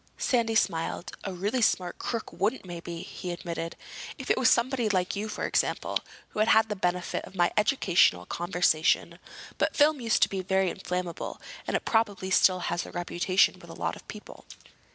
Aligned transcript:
Sandy 0.17 0.55
smiled. 0.55 1.15
"A 1.25 1.31
really 1.31 1.61
smart 1.61 1.99
crook 1.99 2.33
wouldn't, 2.33 2.65
maybe," 2.65 3.03
he 3.03 3.29
admitted. 3.29 3.75
"If 4.17 4.29
he 4.29 4.33
was 4.35 4.49
somebody 4.49 4.89
like 4.89 5.15
you, 5.15 5.29
for 5.29 5.45
example, 5.45 5.99
who 6.29 6.39
had 6.39 6.47
had 6.47 6.69
the 6.69 6.75
benefit 6.75 7.23
of 7.25 7.35
my 7.35 7.51
educational 7.55 8.25
conversation. 8.25 9.19
But 9.59 9.75
film 9.75 10.01
used 10.01 10.23
to 10.23 10.29
be 10.29 10.41
very 10.41 10.71
inflammable, 10.71 11.39
and 11.67 11.77
it 11.77 11.85
probably 11.85 12.31
still 12.31 12.61
has 12.61 12.81
that 12.81 12.95
reputation 12.95 13.59
with 13.59 13.69
a 13.69 13.75
lot 13.75 13.95
of 13.95 14.07
people." 14.07 14.45